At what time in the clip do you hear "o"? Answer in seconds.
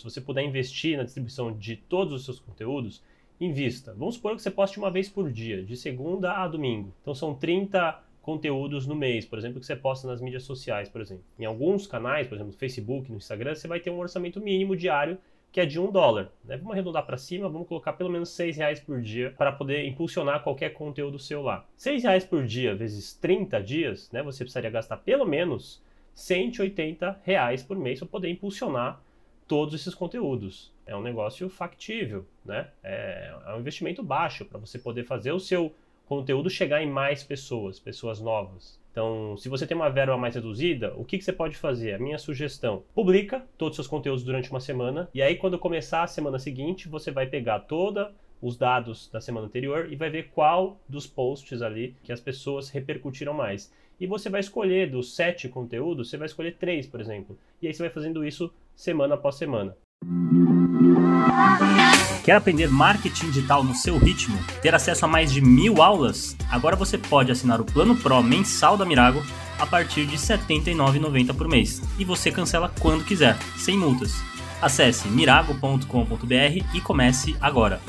35.32-35.40, 40.96-41.04, 67.60-67.64